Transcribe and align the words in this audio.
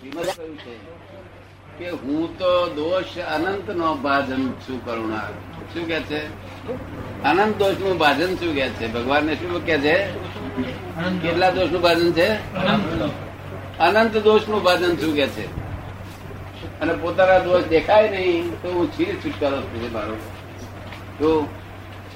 છે? 0.00 0.76
કે 1.78 1.90
હું 1.90 2.38
તો 2.38 2.66
દોષ 2.66 3.18
અનંત 3.18 3.70
નો 3.70 3.94
ભાજન 3.94 4.50
છું 4.50 4.84
કરુણા. 4.84 5.28
શું 5.74 5.86
કે 5.86 6.00
છે? 6.00 6.26
અનંત 7.22 7.56
દોષનું 7.56 7.98
ભાજન 7.98 8.34
શું 8.36 8.54
કે 8.54 8.68
છે? 8.68 8.92
ભગવાન 8.92 9.24
ને 9.24 9.34
શું 9.34 9.66
કે 9.66 9.78
છે? 9.78 10.06
કેટલા 11.22 11.50
દોષ. 11.50 11.70
નું 11.70 11.80
ભાજન 11.80 12.12
છે? 12.12 12.28
અનંત 13.78 14.16
દોષ. 14.16 14.48
નું 14.48 14.62
ભાજન 14.62 14.96
શું 14.96 15.14
કે 15.14 15.26
છે? 15.26 15.46
અને 16.80 16.92
પોતાના 16.92 17.38
દોષ 17.38 17.62
દેખાય 17.62 18.08
નહીં 18.08 18.62
તો 18.62 18.68
હું 18.68 18.92
છીર 18.92 19.14
છુટકારો 19.14 19.60
છે 19.60 19.92
મારો. 19.92 20.16
તો 21.18 21.48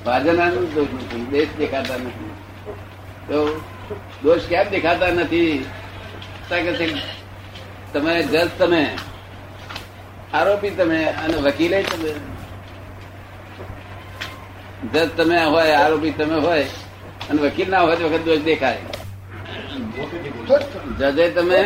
ભાજન 0.05 0.43
અનંત 0.43 0.75
દોષનું 0.75 1.31
દેશ 1.31 1.49
દેખાતા 1.59 1.95
નથી. 1.95 2.31
તો 3.29 3.61
દોષ 4.23 4.41
કેમ 4.49 4.69
દેખાતા 4.71 5.07
નથી? 5.07 5.65
તમે 7.95 8.15
જજ 8.23 8.37
તમે 8.59 8.83
આરોપી 10.39 10.75
તમે 10.79 10.99
અને 11.25 11.37
વકીલે 11.47 11.79
તમે. 11.91 12.13
જજ 14.93 15.09
તમે 15.17 15.39
હોય 15.55 15.75
આરોપી 15.83 16.15
તમે 16.19 16.37
હોય 16.47 16.67
અને 17.31 17.39
વકીલ 17.45 17.69
ના 17.71 17.83
હોય 17.87 17.97
તો 17.97 18.09
વખત 18.09 18.25
દોષ 18.27 18.43
દેખાય. 18.49 18.83
જજે 20.99 21.27
તમે 21.37 21.61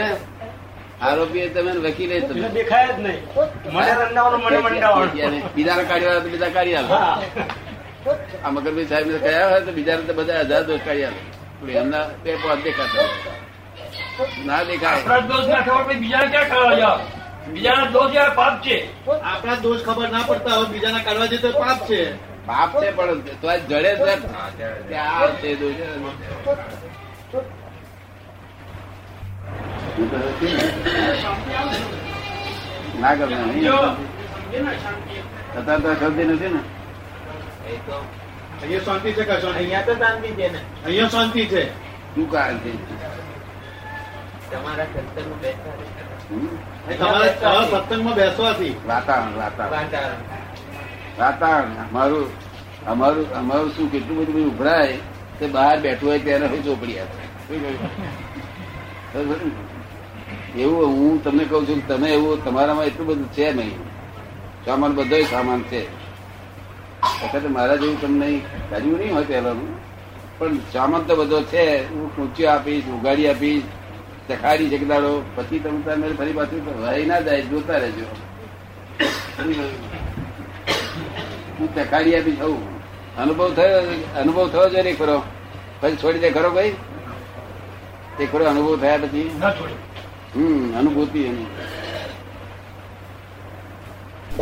આરોપી 1.01 1.49
તમે 1.55 1.71
વકીલે 1.87 2.17
તમે. 2.29 2.47
દેખાય 2.59 2.91
જ 2.93 2.99
નહીં. 3.07 3.21
બીજાને 5.55 5.85
કાઢી 5.89 6.09
આવે 6.11 6.21
તો 6.25 6.29
બીજા 6.35 6.53
કાઢી 6.57 6.77
આવે. 6.77 6.91
આ 8.45 8.51
મગરભાઈ 8.55 8.89
સાહેબ 8.91 9.09
કયા 9.27 9.49
હોય 9.51 9.61
તો 9.67 9.73
બીજા 9.79 9.99
બધા 10.19 10.45
હજાર 10.49 10.63
દોષ 10.69 10.83
કાઢી 10.87 11.09
આવે 11.09 11.21
એમના 11.81 12.07
તે 12.25 12.31
પોત 12.43 12.59
દેખાતા. 12.65 13.11
ના 14.45 14.65
દેખાય 14.65 14.99
આપણા 14.99 15.21
દોષ 15.31 15.47
ના 15.49 15.63
ખબર 15.63 15.83
પછી 15.85 16.01
બીજાને 16.01 16.29
ક્યાં 16.31 16.51
ખાવા 16.51 16.77
જાવ 16.77 16.99
બીજાના 17.49 17.91
દોષ 17.93 18.15
યાર 18.15 18.33
પાપ 18.35 18.55
છે 18.63 18.77
આપણા 19.25 19.59
દોષ 19.59 19.81
ખબર 19.83 20.09
ના 20.11 20.25
પડતા 20.25 20.57
હોય 20.57 20.69
બીજાના 20.69 21.03
કાઢવા 21.03 21.29
જઈએ 21.29 21.41
તો 21.41 21.51
પાપ 21.59 21.81
છે 21.89 22.01
પાપ 22.47 22.71
છે 22.77 22.89
પણ 22.93 23.19
તો 23.41 23.47
આ 23.49 23.59
જડે 23.61 23.91
છે 23.99 24.15
કે 24.89 24.97
આ 24.99 25.27
છે 25.41 25.51
દોષ 25.57 25.79
ના 33.01 33.15
ગમે 33.15 33.37
નહીં. 33.37 33.73
અત્યારે 35.57 35.83
તો 35.83 35.91
શબ્દ 36.01 36.21
નથી 36.27 36.51
ને 36.51 36.61
અહીંયા 38.61 38.85
શાંતિ 38.85 39.11
છે 39.13 39.23
કશો 39.25 39.49
નહીં. 39.49 39.57
અહીંયા 39.57 39.87
તો 39.87 39.95
શાંતિ 39.97 40.29
છે 40.33 40.47
ને 40.49 40.61
અહીંયા 40.85 41.11
શાંતિ 41.11 41.43
છે 41.47 41.63
શું 42.15 42.27
કારણ 42.29 42.59
છે 42.61 42.71
તમારા 44.53 44.85
સત્સંગમાં 44.85 45.41
બેસતા 45.41 45.73
તમારા 46.99 47.65
સત્સંગમાં 47.65 48.15
બેસવાથી? 48.15 48.75
વાતાવરણ 48.87 49.37
વાતાવરણ. 49.37 49.77
વાતાવરણ. 49.77 50.23
વાતાવરણ 51.19 51.73
અમારું 51.89 52.27
અમારું 52.87 53.33
અમારું 53.33 53.71
શું 53.77 53.93
કેટલું 53.93 54.19
બધું 54.19 54.35
બધું 54.35 54.53
ઉભરાય 54.53 54.99
તે 55.39 55.47
બહાર 55.47 55.81
બેઠું 55.81 56.09
હોય 56.11 56.19
ત્યારે 56.19 56.47
હું 56.47 56.65
ચોપડી 56.65 56.99
આપે. 56.99 57.25
એવું 60.57 60.87
હું 60.87 61.25
તમને 61.25 61.45
કઉ 61.45 61.65
છું 61.69 61.87
કે 61.87 61.95
તમે 61.95 62.09
એવું 62.09 62.45
તમારામાં 62.45 62.85
એટલું 62.85 63.07
બધું 63.07 63.33
છે 63.33 63.53
નહીં. 63.53 63.79
સામાન 64.65 64.95
બધો 64.95 65.23
સામાન 65.31 65.63
છે. 65.63 65.83
વખતે 67.23 67.49
મારા 67.49 67.77
જેવું 67.77 68.01
તમને 68.01 68.41
કર્યું 68.71 68.99
નહીં 68.99 69.15
હોય 69.15 69.25
પહેલાનું. 69.25 69.71
પણ 70.39 70.57
સામાન 70.73 71.03
તો 71.03 71.17
બધો 71.17 71.43
છે. 71.43 71.89
હું 71.89 72.17
ઊંચી 72.17 72.47
આપીશ 72.47 72.85
ઉગાડી 72.85 73.29
આપીશ 73.29 73.63
ચખાડી 74.29 74.71
શકદાડો 74.73 75.11
પછી 75.37 75.59
તમે 75.59 75.81
તમે 75.87 76.09
ફરી 76.19 76.35
પાછું 76.39 76.61
રહી 76.85 77.07
ના 77.11 77.21
જાય 77.27 77.43
જોતા 77.51 77.79
રહેજો. 77.85 78.07
હું 81.59 81.69
ચખાડી 81.75 82.17
આપી 82.19 82.37
હવું 82.41 82.63
અનુભવ 83.23 83.55
થયો 83.55 83.81
અનુભવ 84.21 84.47
થયો 84.53 84.69
છે 84.75 84.83
ને 84.83 84.93
ખરો? 85.01 85.17
પછી 85.81 85.97
છોડી 85.97 86.23
દે 86.25 86.31
ખરો 86.31 86.51
ભાઈ? 86.51 86.75
તે 88.19 88.23
ખરો 88.33 88.45
અનુભવ 88.53 88.75
થયા 88.83 88.99
પછી? 88.99 89.27
હમ 90.35 90.77
અનુભૂતિ 90.79 91.21
એની. 91.25 91.49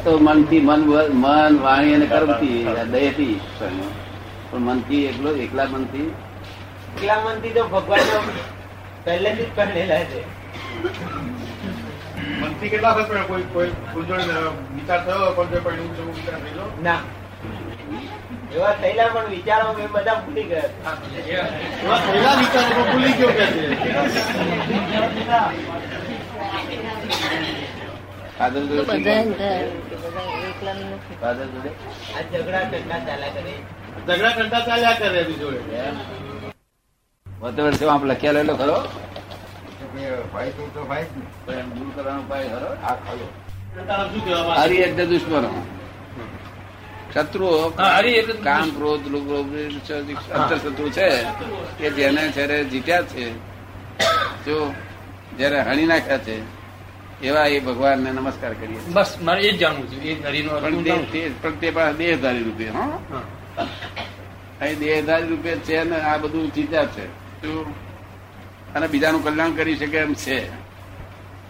તો 0.04 0.18
મનથી 0.18 0.60
મન 0.60 0.80
મન 1.22 1.52
વાણી 1.62 1.94
અને 1.94 2.06
કર્મથી 2.06 2.58
દયથી. 2.92 3.36
પણ 4.50 4.60
મનથી 4.60 5.04
એકલો 5.06 5.30
એકલા 5.44 5.68
મનથી? 5.72 6.08
એકલા 6.96 7.20
મનથી 7.24 7.54
તો 7.56 7.62
ભગવાન 7.72 8.06
પહેલેથી 9.06 9.46
જ 9.46 9.50
પહેરેલા 9.56 10.04
છે. 10.10 10.20
મનથી 12.40 12.70
કેટલા 12.72 12.94
વખત 12.98 13.10
કોઈ 13.28 13.70
વિચાર 14.76 15.00
થયો 15.04 15.30
પણ 15.64 15.78
એવું 15.80 16.14
વિચાર 16.16 16.38
થયેલો? 16.42 16.66
ના. 16.82 17.00
એવા 18.54 18.74
થયેલા 18.80 19.08
પણ 19.14 19.28
વિચારો 19.30 19.68
મેં 19.78 19.88
બધા 19.94 20.16
ભૂલી 20.22 20.46
ગયા 20.50 20.70
એવા 21.82 21.98
થયેલા 22.06 22.34
વિચારો 22.40 22.82
ભૂલી 22.90 23.14
ગયો 23.18 23.32
કે 23.38 23.46
છે? 23.54 23.64
જોડે 31.52 31.70
આ 32.14 32.22
ઝઘડા 32.32 32.64
ચંડા 32.70 33.00
ચાલ્યા 33.06 33.34
કરે. 33.36 33.54
ઝઘડા 34.06 34.32
કરતા 34.38 34.62
ચાલ્યા 34.68 34.98
કરે 35.00 35.20
એની 35.20 35.38
જોડે 37.46 37.62
વતે 37.62 37.62
વર્ષે 37.62 37.84
લખ્યા 38.04 38.32
લેલો 38.32 38.54
ખરો? 38.56 38.78
હરિ 44.58 44.76
એટલે 44.78 45.06
દુશ્મનો 45.06 45.50
શત્રુઓ 47.14 47.70
કામ 48.42 48.70
ક્રોધ 48.70 49.06
અંતર 50.34 50.58
શત્રુ 50.58 50.88
છે 50.90 51.08
કે 51.78 51.90
જેને 51.92 52.22
જયારે 52.28 52.64
જીત્યા 52.64 53.02
છે 53.04 53.24
જો 54.46 54.56
જયારે 55.38 55.58
હણી 55.62 55.86
નાખ્યા 55.86 56.18
છે 56.18 56.34
એવા 57.22 57.46
એ 57.46 57.60
ભગવાન 57.60 57.98
ને 58.00 58.10
નમસ્કાર 58.12 58.52
કરીએ 58.54 58.80
બસ 58.88 59.10
મારે 59.22 59.40
એ 59.42 59.52
જ 59.52 59.58
જાણવું 59.58 59.86
છે 59.90 59.96
પણ 60.62 60.82
તે- 61.12 61.30
પણ 61.40 61.96
દેહધારી 61.96 62.42
રૂપે 62.42 62.66
હા. 62.68 62.98
અહીં 64.60 64.78
દેહધારી 64.78 65.28
રૂપે 65.28 65.50
છે 65.58 65.84
ને 65.84 65.96
આ 66.02 66.18
બધું 66.18 66.52
જીત્યા 66.52 66.86
છે? 66.86 67.04
અને 68.74 68.86
બીજાનું 68.86 69.24
કલ્યાણ 69.24 69.50
કરી 69.50 69.76
શકે 69.76 69.98
એમ 69.98 70.14
છે. 70.14 70.66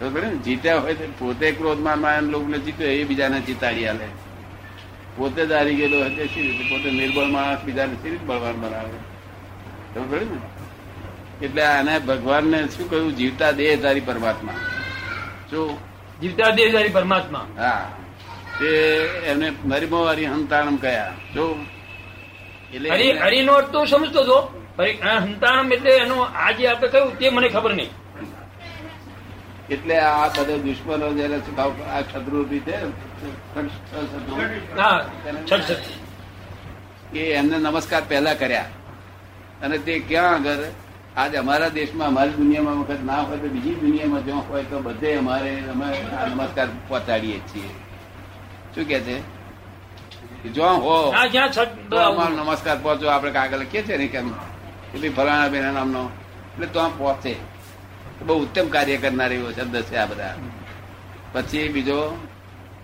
ને? 0.03 0.35
જીત્યા 0.35 0.79
હોય 0.79 0.93
તો 0.93 1.05
પોતે 1.19 1.51
ક્રોધમાં 1.51 1.99
માન 1.99 2.19
લોકોને 2.19 2.57
જીત્યો 2.57 2.87
એ 2.87 3.03
બીજાને 3.03 3.39
જીતાડી 3.39 3.87
આલે. 3.87 4.05
પોતે 5.17 5.45
જ 5.45 5.51
હારી 5.51 5.75
ગયેલો 5.75 5.99
હોય 5.99 6.09
તે 6.09 6.27
શી 6.27 6.41
રીતે? 6.41 6.69
પોતે 6.69 6.91
નિર્બળ 6.91 7.25
માણસ 7.25 7.59
બીજાને 7.63 7.93
શી 7.93 8.09
રીતે 8.09 8.25
બળવાન 8.25 8.53
બનાવે? 8.53 8.89
ખબર 9.95 10.17
પડી 10.17 10.25
ને? 10.25 11.45
એટલે 11.45 11.61
આને 11.61 11.99
ભગવાનને 11.99 12.67
શું 12.67 12.89
કહ્યું? 12.89 13.15
જીવતા 13.15 13.51
દેહધારી 13.51 13.99
પરમાત્મા. 13.99 14.53
શું 15.51 15.77
જીવતા 16.21 16.49
દેહધારી 16.49 16.89
પરમાત્મા. 16.89 17.47
હા. 17.57 17.91
તે 18.59 18.67
એમને 19.25 19.51
મરીમો 19.65 20.03
હરિહંતાણમ 20.03 20.75
કયા? 20.75 21.13
જો. 21.33 21.57
એટલે 22.73 22.89
હરિ 22.89 23.11
હરિનો 23.11 23.53
અર્થ 23.53 23.67
તો 23.67 23.85
સમજતો 23.85 24.21
હતો 24.21 24.35
હરિ- 24.35 24.66
હંતાણમ 24.79 25.73
એટલે 25.73 25.91
એનો 25.97 26.17
આ 26.21 26.51
જે 26.57 26.63
આપણે 26.67 26.87
કહ્યું 26.87 27.13
તે 27.19 27.29
મને 27.29 27.49
ખબર 27.49 27.73
નહીં. 27.73 27.91
એટલે 29.69 29.95
આ 29.99 30.27
બધા 30.27 30.57
દુશ્મનો 30.65 31.07
જેને 31.13 31.37
આ 31.93 32.01
શત્રુરૂપી 32.01 32.61
છે 32.67 32.75
છઠ 35.49 35.71
એમને 37.15 37.57
નમસ્કાર 37.57 38.03
પહેલા 38.09 38.33
કર્યા. 38.33 38.69
અને 39.63 39.77
તે 39.85 39.93
ક્યાં 40.09 40.33
આગળ? 40.33 40.63
આજ 41.17 41.35
અમારા 41.35 41.71
દેશમાં 41.77 42.07
અમારી 42.07 42.35
દુનિયામાં 42.41 42.77
વખત 42.81 43.01
ના 43.05 43.21
હોય 43.27 43.37
તો 43.43 43.47
બીજી 43.55 43.77
દુનિયામાં 43.85 44.23
જો 44.25 44.35
હોય 44.49 44.65
તો 44.71 44.77
બધે 44.79 45.09
અમારે 45.21 45.51
અમે 45.73 45.87
નમસ્કાર 46.33 46.67
પહોંચાડીએ 46.87 47.39
છીએ. 47.49 47.71
શું 48.75 48.85
કે 48.91 48.99
છે? 48.99 49.17
જો 50.55 50.67
હો 50.85 50.97
અમારો 52.09 52.33
નમસ્કાર 52.35 52.77
પહોંચો. 52.83 53.05
આપણે 53.15 53.31
કાગળ 53.31 53.63
કે 53.73 53.79
છે 53.89 53.97
ને 53.97 54.07
કેમ? 54.07 54.27
ભાઈ 54.93 55.09
ફલાણા 55.09 55.47
બેના 55.47 55.71
નામનો. 55.71 56.03
એટલે 56.53 56.67
તો 56.67 56.89
પહોંચે 56.97 57.35
બહુ 58.25 58.43
ઉત્તમ 58.43 58.67
કાર્ય 58.67 58.97
કરનાર 58.97 59.31
એવો 59.33 59.51
શબ્દ 59.51 59.81
છે 59.81 59.95
આ 59.95 60.05
બધા. 60.05 60.35
પછી 61.33 61.69
બીજો. 61.69 61.99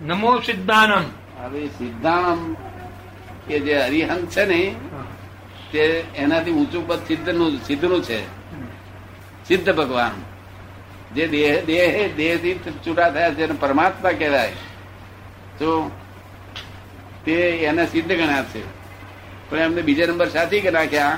નમો 0.01 0.39
સિદ્ધાનમ 0.39 1.05
હવે 1.43 1.67
સિદ્ધાંત 1.67 2.57
કે 3.47 3.59
જે 3.59 3.75
હરિહંત 3.79 4.29
છે 4.29 4.45
ને 4.45 4.75
તે 5.71 6.03
એનાથી 6.15 6.51
ઊંચું 6.51 6.87
પદ 6.87 6.99
સિદ્ધનું 7.07 7.57
સિદ્ધનું 7.65 8.03
છે. 8.03 8.19
સિદ્ધ 9.47 9.75
ભગવાન. 9.75 10.11
જે 11.15 11.27
દેહ 11.27 11.61
દેહ 11.65 12.09
દેહથી 12.17 12.59
છૂટા 12.87 13.09
થયા 13.09 13.33
છે 13.33 13.47
પરમાત્મા 13.47 14.11
કહેવાય. 14.11 14.53
તો 15.59 15.91
તે 17.25 17.35
એને 17.49 17.85
સિદ્ધ 17.87 18.11
ગણ્યા 18.11 18.43
છે. 18.43 18.63
પણ 19.49 19.57
એમને 19.57 19.81
બીજા 19.81 20.05
નંબર 20.05 20.29
સાથી 20.29 20.61
નાખ્યા? 20.61 21.17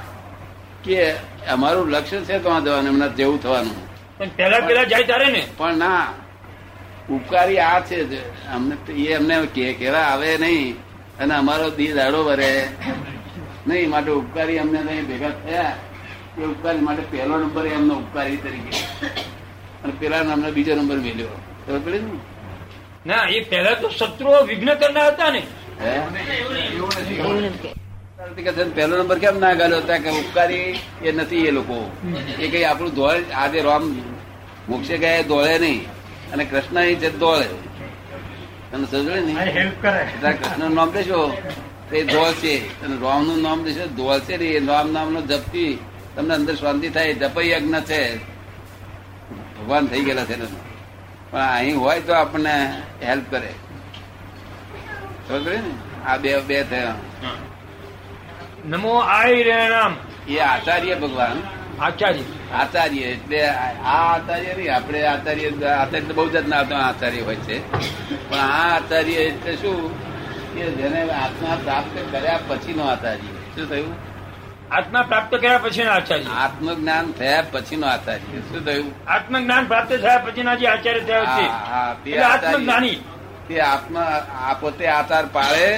કે 0.85 1.13
અમારું 1.49 1.91
લક્ષ્ય 1.91 2.21
છે 2.21 2.39
તો 2.39 2.49
જવાનું 2.59 2.87
એમના 2.87 3.07
જેવું 3.07 3.41
થવાનું. 3.43 3.77
પણ 4.17 4.29
પેલા 4.35 4.59
પેલા 4.59 4.83
જાય 4.83 5.03
ત્યારે 5.03 5.27
ને? 5.27 5.43
પણ 5.57 5.77
ના 5.77 6.07
ઉપકારી 7.09 7.59
આ 7.59 7.79
છે 7.79 7.97
અમને 8.47 8.75
એ 8.97 9.13
અમને 9.13 9.35
કે 9.45 9.73
કેવા 9.73 9.97
આવે 9.97 10.37
નહીં 10.37 10.75
અને 11.19 11.33
અમારો 11.35 11.69
દી 11.69 11.93
દાડો 11.93 12.23
વરે. 12.23 12.67
નહીં 13.67 13.89
માટે 13.89 14.11
ઉપકારી 14.11 14.59
અમને 14.59 14.79
નહીં 14.83 15.07
ભેગા 15.07 15.29
થયા. 15.29 15.75
એ 16.41 16.45
ઉપકારી 16.45 16.79
માટે 16.79 17.01
પહેલો 17.11 17.38
નંબર 17.38 17.65
એમનો 17.67 17.93
ઉપકારી 17.93 18.38
તરીકે. 18.38 18.77
અને 19.83 19.93
પેલા 19.99 20.19
અમને 20.19 20.51
બીજો 20.51 20.75
નંબર 20.75 20.97
મેલ્યો. 20.97 21.27
ખબર 21.67 21.79
પડી 21.79 21.99
ને? 21.99 22.19
ના 23.05 23.23
એ 23.29 23.41
પહેલા 23.41 23.73
તો 23.73 23.89
શત્રુઓ 23.89 24.43
વિઘ્ન 24.43 24.73
કરનાર 24.73 25.13
હતા 25.13 25.31
ને. 25.31 25.41
હે? 25.81 25.93
એવું 27.19 27.43
નથી. 27.43 27.84
પહેલો 28.75 28.98
નંબર 28.98 29.19
કેમ 29.19 29.39
ના 29.39 29.54
ગાલ્યો 29.54 29.77
હતા 29.77 29.98
કે 29.98 30.10
ઉપકારી 30.10 30.80
એ 31.04 31.12
નથી 31.12 31.45
એ 31.48 31.51
લોકો. 31.51 31.92
એ 32.39 32.48
કઈ 32.48 32.63
આપણું 32.63 32.94
દોડ 32.94 33.24
આજે 33.36 33.62
રામ 33.62 34.01
મોક્ષે 34.69 34.98
ગયા 34.98 35.22
દોળે 35.22 35.60
નહીં. 35.60 35.86
અને 36.33 36.45
કૃષ્ણ 36.45 36.80
એ 36.80 36.95
જે 36.95 37.10
દોળે 37.10 37.48
તમે 38.72 38.86
સમજે 38.86 39.19
ને? 39.19 39.51
હેલ્પ 39.51 39.81
કરે. 39.81 40.01
એટલે 40.01 40.31
કૃષ્ણ 40.31 40.72
નામ 40.72 40.92
દેશો 40.92 41.38
તે 41.89 41.98
એ 41.98 42.33
છે. 42.33 42.81
અને 42.81 42.95
રામનું 43.01 43.42
નામ 43.42 43.63
દેશો 43.63 43.88
દોડ 43.88 44.19
છે 44.19 44.38
ને 44.38 44.45
એ 44.45 44.66
રામ 44.66 44.94
નામ 44.94 45.13
નો 45.13 45.22
જપથી 45.22 45.80
તમને 46.16 46.33
અંદર 46.33 46.56
શાંતિ 46.56 46.89
થાય. 46.89 47.13
જપ 47.13 47.38
યજ્ઞ 47.38 47.80
છે. 47.80 48.18
ભગવાન 49.56 49.88
થઈ 49.88 50.04
ગયેલા 50.04 50.25
છે 50.25 50.36
પણ 51.31 51.39
અહીં 51.39 51.77
હોય 51.80 52.00
તો 52.00 52.13
આપણને 52.13 52.56
હેલ્પ 53.04 53.25
કરે. 53.30 53.51
સમજ 55.27 55.48
ને? 55.48 55.62
આ 56.06 56.18
બે 56.18 56.39
બે 56.39 56.63
થયા. 56.63 56.95
નમો 58.65 58.95
આય 58.97 59.44
રે 59.44 59.69
એ 60.27 60.39
આચાર્ય 60.39 60.95
ભગવાન. 60.95 61.41
આચાર્ય. 61.81 62.53
આચાર્ય 62.53 63.00
એટલે 63.00 63.47
આ 63.50 64.15
આચાર્ય 64.15 64.53
નહીં 64.53 64.75
આપણે 64.75 65.06
આચાર્ય 65.06 65.67
આચાર્ય 65.67 66.06
તો 66.06 66.13
બહુ 66.13 66.29
જાતના 66.29 66.57
આચાર્ય 66.88 67.21
હોય 67.21 67.35
છે. 67.35 67.71
પણ 68.29 68.38
આ 68.38 68.75
આચાર્ય 68.75 69.12
એટલે 69.12 69.56
શું? 69.56 70.06
કે 70.53 70.71
જેને 70.71 71.09
આત્મા 71.09 71.57
પ્રાપ્ત 71.63 72.12
કર્યા 72.12 72.39
પછીનો 72.47 72.83
આચાર્ય. 72.83 73.21
શું 73.56 73.69
થયું? 73.69 73.95
આત્મા 74.71 75.01
પ્રાપ્ત 75.01 75.35
કર્યા 75.35 75.57
પછી 75.57 75.83
આચાર્ય. 75.83 76.23
આત્મજ્ઞાન 76.23 77.12
થયા 77.12 77.44
પછી 77.51 77.75
નો 77.75 77.88
આચાર્ય. 77.88 78.39
શું 78.39 78.65
થયું? 78.65 78.91
આત્મજ્ઞાન 79.07 79.65
પ્રાપ્ત 79.65 79.94
થયા 79.94 80.17
પછીના 80.17 80.56
જે 80.56 80.67
આચાર્ય 80.67 81.00
થયા 81.00 81.25
છે. 81.25 82.17
આત્મજ્ઞાની. 82.17 82.95
તે 83.47 83.59
આત્મા 83.59 84.01
આ 84.50 84.53
પોતે 84.53 84.88
આચાર 84.88 85.25
પાળે 85.25 85.75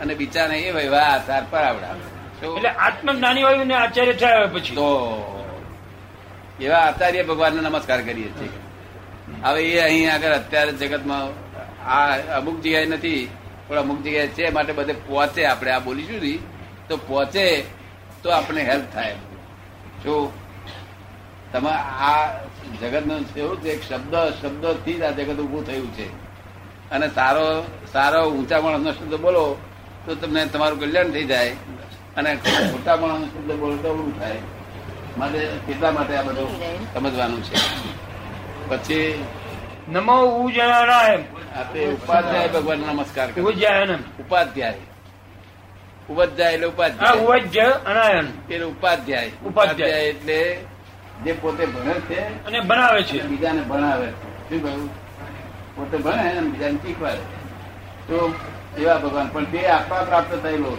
અને 0.00 0.14
બીજાને 0.14 0.58
એ 0.58 0.72
વહીવા 0.72 0.98
આચાર 0.98 1.42
પરાવડાવે 1.50 2.00
શું? 2.00 2.21
એટલે 2.46 2.70
આત્મજ્ઞાની 2.86 3.42
હોય 3.42 3.64
ને 3.64 3.74
આચાર્ય 3.74 4.12
થયા 4.12 4.46
પછી. 4.46 4.74
તો 4.74 4.88
એવા 6.60 6.82
આચાર્ય 6.88 7.22
ભગવાનને 7.22 7.60
નમસ્કાર 7.60 8.00
કરીએ 8.02 8.30
છીએ. 8.38 8.58
હવે 9.44 9.62
એ 9.68 9.80
અહીં 9.80 10.14
આગળ 10.14 10.34
અત્યારે 10.34 10.72
જગતમાં 10.72 11.24
આ 11.88 12.12
અમુક 12.38 12.56
જગ્યાએ 12.60 12.86
નથી, 12.86 13.22
પણ 13.68 13.78
અમુક 13.78 13.98
જગ્યાએ 14.04 14.28
છે 14.28 14.50
માટે 14.50 14.72
બધે 14.72 14.94
પહોંચે 15.06 15.42
આપણે. 15.46 15.70
આ 15.70 15.78
બોલીશું 15.78 16.20
ને 16.20 16.34
તો 16.88 16.94
પહોંચે 16.96 17.44
તો 18.22 18.28
આપણે 18.30 18.62
હેલ્પ 18.62 18.86
થાય. 18.94 19.16
જો 20.04 20.14
તમે 21.52 21.72
આ 22.08 22.26
જગતનું 22.80 23.20
એવું 23.36 23.56
છે, 23.62 23.68
એક 23.68 23.82
શબ્દ, 23.82 24.14
શબ્દથી 24.40 24.98
જ 25.00 25.02
આ 25.02 25.10
જગત 25.10 25.38
ઊભું 25.40 25.66
થયું 25.66 25.90
છે. 25.96 26.06
અને 26.90 27.06
સારો 27.08 27.46
સારો 27.92 28.20
ઊંચા 28.30 28.60
માણસનો 28.60 28.92
શબ્દ 28.92 29.14
બોલો, 29.14 29.44
તો 30.06 30.14
તમને 30.14 30.46
તમારું 30.46 30.80
કલ્યાણ 30.80 31.10
થઈ 31.10 31.24
જાય. 31.24 31.54
અને 32.16 32.36
ખોટા 32.36 32.96
પણ 32.96 33.24
શબ્દ 33.24 33.52
બોલો 33.52 33.76
તો 33.76 33.88
અવળું 33.88 34.20
થાય? 34.20 34.36
માટે 35.18 35.38
કેટલા 35.38 35.90
માટે 35.90 36.16
આ 36.16 36.22
બધું 36.22 36.48
સમજવાનું 36.94 37.44
છે? 37.44 37.56
પછી 38.68 39.24
નમો 39.88 40.24
ઉજનારાય 40.24 41.18
આ 41.56 41.62
ઉપાધ્યાય 41.92 42.48
ભગવાન 42.48 42.78
નમસ્કાર 42.78 43.30
કરે 43.30 43.42
ઉજ્જાયનમ 43.42 44.00
ઉપાધ્યાય. 44.20 44.74
ઉપાધ્યાય 46.10 46.52
એટલે 46.54 46.66
ઉપાધ્યાય. 46.66 47.16
ઉવજ્ય 47.16 47.60
અનાયન 47.60 48.26
એટલે 48.26 48.64
ઉપાધ્યાય. 48.64 49.28
ઉપાધ્યાય. 49.28 49.28
ઉપાધ્યાય 49.48 50.02
એટલે 50.02 50.58
જે 51.24 51.32
પોતે 51.32 51.66
ભણે 51.66 51.92
છે 51.92 52.44
અને 52.44 52.60
બનાવે 52.60 53.02
છે. 53.02 53.22
બીજાને 53.22 53.60
ભણાવે 53.60 54.06
છે. 54.06 54.48
શું 54.48 54.62
કહ્યું? 54.62 54.88
પોતે 55.76 55.96
ભણે 55.96 56.30
અને 56.30 56.40
બીજાને 56.40 56.76
શીખવાડે. 56.76 57.24
તો 58.08 58.34
એવા 58.78 58.98
ભગવાન. 58.98 59.28
પણ 59.28 59.44
તે 59.44 59.66
આપવા 59.66 60.04
પ્રાપ્ત 60.04 60.42
થયેલો 60.42 60.76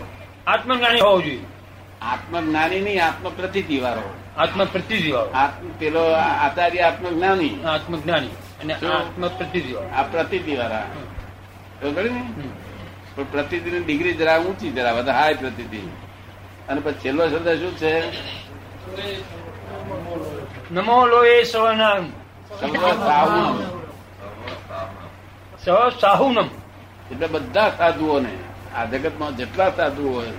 આત્મજ્ઞાની 0.47 0.99
હોવું 0.99 1.23
જોઈએ. 1.23 1.45
આત્મજ્ઞાની 2.01 2.79
નહીં 2.79 3.05
આત્મ 3.05 3.29
પ્રતિતિ 3.29 3.79
વાળો 3.79 4.13
આત્મ 4.37 4.65
પ્રતિથી 4.65 5.11
વાળો 5.11 5.31
પેલો 5.79 6.03
આચાર્ય 6.13 6.79
આત્મજ્ઞાની. 6.79 7.63
આત્મજ્ઞાની. 7.63 8.27
અને 8.27 8.73
આત્મ 8.73 9.27
પ્રતિથી 9.27 9.75
આ 9.75 10.03
પ્રતિથી 10.03 10.55
વાળા 10.55 10.83
ખબર 11.81 11.91
પડી 11.91 12.09
ને? 12.09 12.23
પણ 13.15 13.23
પ્રતિદિન 13.23 13.83
ડિગ્રી 13.85 14.13
જરા 14.13 14.37
ઊંચી 14.37 14.71
જરા 14.71 14.93
બધા 14.93 15.13
હાય 15.13 15.33
પ્રતિથી 15.33 15.91
અને 16.69 16.81
પછી 16.81 16.93
છેલ્લો 16.93 17.27
શબ્દ 17.27 17.49
શું 17.49 17.77
છે? 17.77 17.93
નમો 20.73 21.05
લોએ 21.05 21.43
સવનામ 21.43 22.09
સાહુનમ. 23.05 23.63
સાહુનમ. 25.99 26.49
એટલે 27.11 27.27
બધા 27.27 27.69
સાધુઓને 27.69 28.33
આ 28.75 28.85
જગતમાં 28.85 29.37
જેટલા 29.37 29.69
સાધુ 29.69 30.09
હોય 30.09 30.31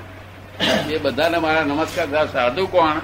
એ 0.90 0.98
બધાને 0.98 1.38
મારા 1.38 1.62
નમસ્કાર 1.62 2.06
થાય. 2.06 2.26
સાધુ 2.26 2.66
કોણ? 2.66 3.00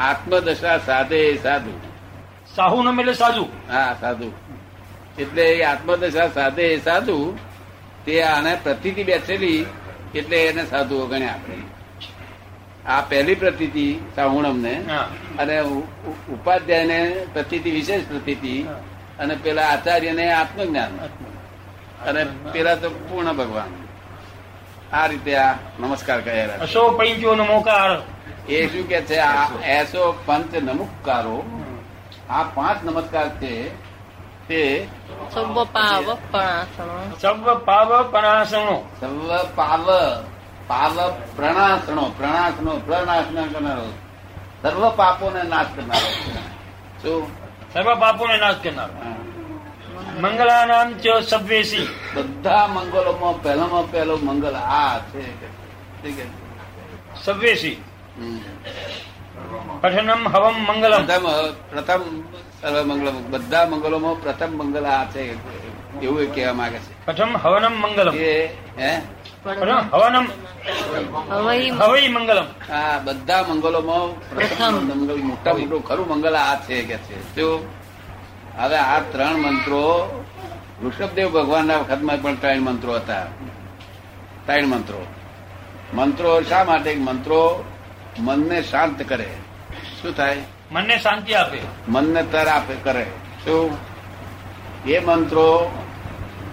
આત્મદશા 0.00 0.78
સાધે 0.78 1.20
સાધુ. 1.42 1.70
સાધુ 1.70 2.54
સાહુનમ 2.56 3.00
એટલે 3.00 3.12
સાધુ. 3.12 3.44
હા 3.72 3.96
સાધુ. 4.00 4.32
એટલે 5.18 5.42
એ 5.42 5.62
આત્મદશા 5.62 6.28
સાધે 6.28 6.66
સાધુ 6.78 7.38
તે 8.04 8.22
આને 8.22 8.52
પ્રતિથી 8.62 9.04
બેસેલી 9.04 9.66
એટલે 10.14 10.38
એને 10.46 10.64
સાધુઓ 10.66 11.06
ગણ્યા 11.06 11.32
આપણે. 11.32 11.56
આ 12.86 13.00
પહેલી 13.00 13.34
પ્રતિથી 13.34 13.92
સાહુણમને 14.16 14.74
અને 15.38 15.60
ઉપાધ્યાયને 16.34 17.26
પ્રતિથી 17.32 17.70
વિશેષ 17.70 18.02
પ્રતિથી 18.08 18.60
અને 19.18 19.34
પેલા 19.34 19.66
આચાર્યને 19.66 20.32
આત્મજ્ઞાન. 20.32 20.92
અને 22.08 22.26
પેલા 22.52 22.74
તો 22.74 22.90
પૂર્ણ 22.90 23.32
ભગવાન. 23.32 23.85
આ 24.96 25.06
રીતે 25.06 25.36
આ 25.36 25.54
નમસ્કાર 25.80 26.20
કર્યા 26.20 26.46
અશો 26.46 26.90
પંચો 26.90 27.34
નમોકાર 27.34 28.02
એ 28.48 28.66
શું 28.66 28.88
કે 28.88 29.00
છે 29.00 29.16
આ 29.16 29.48
એસો 29.64 30.22
પંચ 30.26 30.54
નમુકારો 30.54 31.66
આ 32.30 32.42
પાંચ 32.42 32.84
નમસ્કાર 32.84 33.28
છે 33.28 33.86
તે 34.48 34.88
સર્વ 35.34 35.64
પાવ 35.64 36.18
પણાસણો. 36.30 37.18
સર્વ 37.20 37.58
પાવ 37.58 38.02
પ્રણાસણો 38.02 38.88
સર્વ 39.00 39.44
પાવ 39.54 39.90
પાવ 40.66 41.10
પ્રણાસણો 41.36 42.12
પ્રણાસણો 42.16 42.80
પ્રણાસન 42.86 43.48
કરનારો. 43.48 43.92
સર્વ 44.62 44.90
પાપોને 44.90 45.42
નાશ 45.42 45.66
કરનારો. 45.76 46.08
શું? 47.02 47.30
સર્વ 47.72 47.94
પાપોને 47.94 48.36
નાશ 48.38 48.54
કરનાર. 48.62 48.90
હા. 48.90 49.25
મંગલાનામ 50.20 50.92
ચ 50.92 51.04
સબ્વેસી 51.28 51.88
બધા 52.14 52.66
મંગલોમાં 52.66 53.42
પહેલામાં 53.42 53.90
પહેલો 53.90 54.18
મંગલ 54.22 54.54
આ 54.54 54.98
છે 54.98 55.22
છે? 55.22 55.46
હમ. 58.20 58.38
પઠનમ 59.80 60.28
હવમ 60.28 60.66
મંગલમ. 60.66 61.06
પ્રથમ 61.70 62.02
સર્વ 62.62 62.84
મંગલ 62.84 63.12
બધા 63.30 63.66
મંગલોમાં 63.66 64.22
પ્રથમ 64.22 64.46
મંગલ 64.46 64.86
આ 64.86 65.04
છે 65.04 65.36
એવું 66.02 66.20
એ 66.20 66.26
કહેવા 66.26 66.52
માંગે 66.52 66.78
પ્રથમ 67.04 67.36
હવનમ 67.36 67.80
મંગલમ. 67.80 68.16
છે 68.16 68.48
હે? 68.78 69.00
હવનમ. 69.92 70.26
હવાઈ 71.82 72.08
મંગલમ. 72.08 72.74
આ 72.74 72.98
બધા 72.98 73.42
મંગલોમાં 73.42 74.36
પ્રથમ. 74.36 74.74
મંગલ 74.74 75.16
મોટા 75.16 75.52
મોટું 75.52 75.84
ખરું 75.84 76.08
મંગલ 76.08 76.36
આ 76.36 76.56
છે 76.56 76.82
કે 76.82 76.96
છે. 76.96 77.34
જો 77.34 77.64
હવે 78.56 78.76
આ 78.76 79.00
ત્રણ 79.00 79.36
મંત્રો 79.36 80.24
ઋષભદેવ 80.84 81.28
ભગવાનના 81.28 81.76
વખતમાં 81.76 82.22
પણ 82.22 82.34
ત્રણ 82.34 82.60
મંત્રો 82.60 82.94
હતા. 82.94 83.24
ત્રણ 84.46 84.66
મંત્રો. 84.66 85.06
મંત્રો 85.94 86.42
શા 86.42 86.64
માટે? 86.64 86.94
મંત્રો 86.94 87.64
મનને 88.18 88.62
શાંત 88.62 89.02
કરે. 89.02 89.28
શું 90.02 90.16
થાય? 90.16 90.42
મનને 90.72 90.98
શાંતિ 90.98 91.34
આપે. 91.34 91.58
મનને 91.88 92.22
તર 92.22 92.46
આપે 92.46 92.74
કરે. 92.74 93.06
શું? 93.44 93.78
એ 94.86 94.98
મંત્રો 94.98 95.70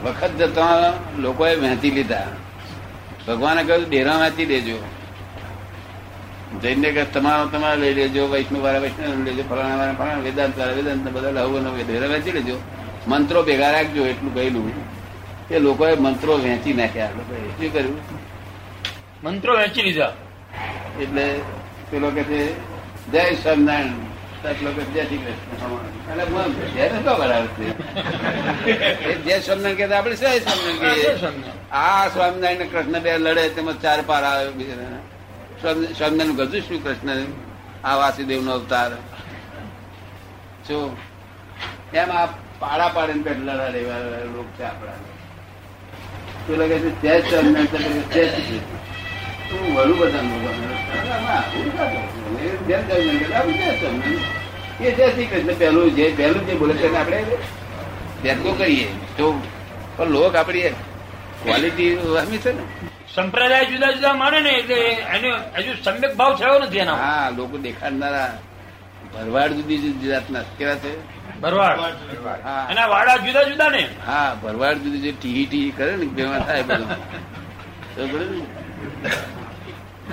વખત 0.04 0.32
જતા 0.32 0.94
લોકોએ 1.18 1.56
વહેંચી 1.56 1.92
લીધા. 1.92 2.28
ભગવાને 3.28 3.64
કહ્યું 3.64 3.90
ડેરા 3.90 4.18
વહેંચી 4.18 4.46
દેજો. 4.46 4.78
જઈને 6.62 6.92
કે 6.92 7.06
તમારો 7.06 7.46
તમારે 7.46 7.82
લઈ 7.82 7.94
લેજો 7.94 8.28
વૈષ્ણવ 8.28 8.62
વાળા 8.62 8.80
વૈષ્ણવ 8.80 9.16
લઈ 9.16 9.24
લેજો 9.24 9.44
ફલાણા 9.50 9.76
વાળા 9.76 9.94
ફલાણા 9.94 10.20
વેદાંત 10.20 10.60
વાળા 10.60 10.74
વેદાંત 10.74 11.10
બધા 11.10 11.32
લહુ 11.32 11.60
ડેરા 11.88 12.08
વેચી 12.08 12.32
લેજો 12.32 12.60
મંત્રો 13.08 13.44
ભેગા 13.44 13.72
રાખજો 13.72 14.06
એટલું 14.06 14.34
ગયેલું 14.34 14.72
કે 15.50 15.60
લોકોએ 15.60 15.96
મંત્રો 15.96 16.38
વેચી 16.38 16.74
નાખ્યા 16.74 17.10
લોકોએ 17.18 17.50
શું 17.50 17.74
કર્યું 17.74 18.00
મંત્રો 19.24 19.58
વેચી 19.58 19.82
લીધા 19.82 20.14
એટલે 21.02 21.40
પેલો 21.92 22.10
કે 22.10 22.24
છે. 22.24 22.54
જય 23.12 23.36
સ્વામિનારાયણ 23.36 23.86
એ 30.28 30.40
કહીએ. 30.80 31.16
આ 31.72 32.08
સ્વામિનારાયણ 32.08 32.58
કૃષ્ણ 32.58 33.00
બે 33.00 33.18
લડે 33.18 33.50
તેમાં 33.50 33.82
ચાર 33.82 34.04
પાર 34.06 34.24
આવે 34.24 34.50
બીજા 34.50 34.74
સ્વામિનારાયણ 35.64 36.36
ગજુ 36.36 36.60
શ્રી 36.60 36.78
કૃષ્ણ 36.78 37.10
આ 37.84 37.96
વાસુદેવ 37.96 38.42
નો 38.44 38.52
અવતાર. 38.52 38.92
જો, 40.68 40.98
એમ 41.94 42.12
આ 42.12 42.26
પાડા 42.60 42.88
પેટ 43.24 43.40
લડાડે 43.40 43.80
એવા 43.80 43.98
લોક 44.36 44.48
છે 44.60 44.64
આપણા 44.64 44.92
તો 46.48 46.56
લાગે 46.56 46.80
છે? 46.80 47.02
જય 47.02 47.22
સ્વામિનારાયણ 47.22 48.02
જય 48.14 48.24
શ્રી 48.30 48.60
આવું 53.34 53.56
એ 54.86 54.92
જય 54.92 55.08
શ્રી 55.10 55.26
પહેલું 55.60 55.96
જે 55.96 56.06
પહેલું 56.18 56.46
જે 56.46 56.54
બોલે 56.54 56.74
છે 56.74 56.96
આપણે 56.96 57.26
વ્યક્તો 58.24 58.52
કરીએ. 58.52 58.88
તો 59.18 59.42
પણ 59.98 60.10
લોક 60.10 60.36
આપણી 60.36 60.64
ક્વોલિટી 61.44 61.92
વહમી 61.96 62.38
છે 62.38 62.52
ને. 62.52 62.64
સંપ્રદાય 63.16 63.66
જુદા 63.66 63.92
જુદા 63.92 64.14
માને 64.14 64.40
ને 64.42 64.50
એટલે 64.50 64.80
એને 65.16 65.30
હજુ 65.58 65.74
સમ્યક 65.84 66.14
ભાવ 66.16 66.34
થયો 66.38 66.60
નથી 66.60 66.80
એના 66.80 66.96
હા 66.96 67.30
લોકો 67.30 67.58
દેખાડનારા 67.58 68.32
ભરવાડ 69.14 69.52
જુદી 69.52 69.78
જુદી 69.78 70.08
જાતના 70.08 70.44
કેવા 70.58 70.76
છે? 70.76 70.92
ભરવાડ. 71.42 71.80
હા. 72.44 72.68
એના 72.72 72.88
વાડા 72.88 73.18
જુદા 73.18 73.44
જુદા 73.44 73.70
ને. 73.70 73.84
હા 74.06 74.36
ભરવાડ 74.44 74.78
જુદી 74.78 74.98
જુદી 74.98 75.12
ટીહી 75.12 75.46
ટીહી 75.46 75.72
કરે 75.72 75.92
ને 75.98 76.06
ભેવા 76.06 76.40
થાય 76.40 76.64
બધું? 76.64 76.90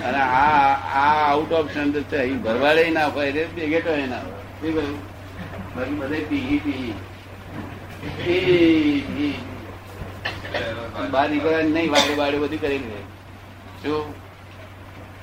અને 0.05 0.17
આ 0.17 0.73
આ 0.95 1.25
આઉટ 1.25 1.51
ઓફ 1.51 1.69
સ્ટેન્ડર્ડ 1.69 2.05
છે 2.05 2.17
અહીં 2.17 2.41
ભરવાડે 2.41 2.89
ના 2.89 3.07
હોય 3.07 3.31
રે 3.31 3.43
બેગેટો 3.55 3.91
ના 4.05 4.21
હોય. 4.25 4.43
શું 4.59 4.73
કહ્યું? 4.73 4.99
બાકી 5.75 5.95
બધે 5.95 6.19
ટીહી. 6.19 6.93
ટીહી, 8.15 9.01
ટીહી. 9.01 9.35
બહાર 11.11 11.29
નીકળે 11.29 11.63
નહીં 11.63 11.91
વાડે 11.91 12.13
વાડે 12.13 12.37
બધું 12.37 12.61
કરી 12.61 12.77
દે 12.77 12.99
શું 13.83 14.13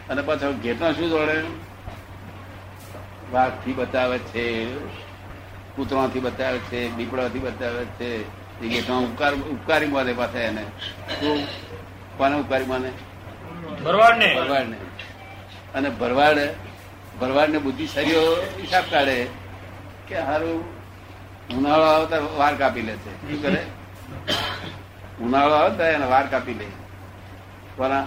અને 0.09 0.23
પાછો 0.23 0.53
ઘેટમાં 0.53 0.93
શું 0.97 1.09
જોડે? 1.11 1.37
વાઘથી 3.33 3.73
બતાવે 3.73 4.19
છે 4.19 4.45
કૂતરાથી 5.77 6.21
બતાવે 6.21 6.59
છે 6.59 6.97
દીપડાથી 6.97 7.39
બતાવે 7.39 7.85
છે. 7.85 8.11
એ 8.63 8.81
ઉપકાર 8.91 9.35
ઉપકારી 9.35 9.87
માને 9.87 10.13
પાછા 10.13 10.39
એને. 10.39 10.65
શું 11.21 11.47
કોને 12.19 12.37
ઉપકારી 12.37 12.65
માને? 12.65 12.91
ભરવાડ 13.85 14.19
ને 14.19 14.35
ભરવાડ 14.35 14.69
ને 14.69 14.77
અને 15.75 15.89
ભરવાડ 15.91 16.39
ભરવાડ 17.21 17.51
ને 17.51 17.59
બુદ્ધિશાળીઓ 17.59 18.23
હિસાબ 18.61 18.85
કાઢે 18.91 19.17
કે 20.09 20.15
સારું 20.15 20.65
ઉનાળો 21.57 21.85
આવતા 21.85 22.19
વાર 22.19 22.55
કાપી 22.55 22.83
લે 22.83 22.93
છે. 22.93 23.13
શું 23.29 23.43
કરે? 23.43 23.63
ઉનાળો 25.21 25.55
આવે 25.55 25.77
ત્યારે 25.77 25.95
એને 25.95 26.07
વાર 26.07 26.27
કાપી 26.27 26.55
લે. 26.55 26.65
કોના? 27.77 28.07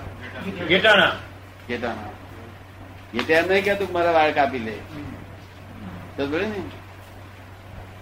નહીં 3.47 3.63
કેતું 3.63 3.87
કે 3.87 3.93
મારા 3.93 4.11
વાળ 4.11 4.31
કાપી 4.31 4.59
લે. 4.59 4.71
તો 6.17 6.27
ને? 6.45 6.61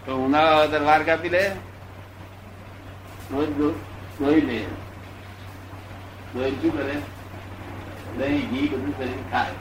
તો 0.05 0.25
ઉનાળો 0.25 0.47
આવે 0.47 0.67
ત્યારે 0.67 0.85
વાર 0.85 1.03
કાપી 1.03 1.29
લે. 1.29 1.51
રોજ 3.31 3.49
દો- 3.49 3.71
ધોઈ 4.19 4.41
લે. 4.41 4.65
દોઈ 6.33 6.51
શું 6.51 6.77
કરે? 6.77 6.95
દહીં 8.17 8.49
ઘી 8.49 8.67
બધું 8.67 8.97
કરી 8.97 9.23
ખાય. 9.31 9.51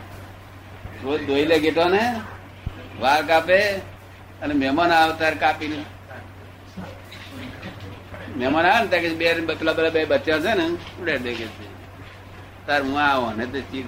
રોજ 1.03 1.27
ધોઈ 1.27 1.45
લે 1.45 1.59
ગેટો 1.59 1.89
ને 1.89 2.21
વાર 3.01 3.27
કાપે 3.27 3.73
અને 4.43 4.55
મહેમાન 4.55 4.93
આવે 4.93 5.13
ત્યારે 5.13 5.37
કાપી 5.37 5.67
લે 5.67 5.98
મહેમાન 8.39 8.67
આવે 8.67 8.85
ને 8.85 8.89
ત્યાં 8.91 9.19
બે 9.19 9.55
પેલા 9.55 9.73
પેલા 9.73 9.91
બે 9.91 10.05
બચ્ચા 10.05 10.39
છે 10.39 10.53
ને 10.55 10.65
ઉડાડી 11.01 11.19
દે 11.19 11.33
કે 11.35 11.47
તાર 12.67 12.83
હું 12.83 12.97
આવો 13.01 13.33
ને 13.37 13.45
તો 13.47 13.61
ચીર 13.61 13.87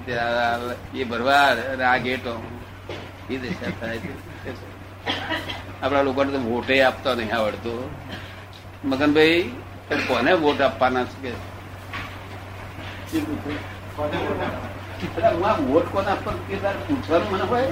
એ 0.94 1.04
ભરવા 1.04 1.46
આ 1.84 1.96
ગેટો 1.96 2.32
એ 3.30 3.36
દશા 3.36 3.72
થાય 3.80 3.98
લોકોને 6.02 6.30
તો 6.32 6.38
વોટે 6.38 6.74
આપતા 6.82 7.14
નહીં 7.14 7.34
આવડતો. 7.36 7.90
મગનભાઈ 8.84 9.52
કોને 10.08 10.32
વોટ 10.32 10.60
આપવાના 10.60 11.04
છે 11.04 11.18
કે? 11.22 11.32
હું 13.12 13.36
કોને 15.92 16.10
આપવાનો? 16.10 16.40
કે 16.48 16.56
તારે 16.56 16.78
પૂછવાનું 16.88 17.30
મને 17.30 17.42
હોય? 17.42 17.70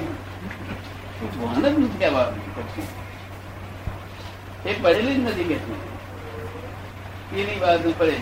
પૂછવાનું 1.20 1.62
જ 1.62 1.66
નથી 1.78 1.98
કહેવાનું 1.98 2.42
એ 4.66 4.72
પડેલી 4.82 5.14
જ 5.14 5.18
નથી 5.18 5.44
કે 5.44 5.56
એની 7.32 7.58
બાજુ 7.60 7.94
પડે 7.98 8.16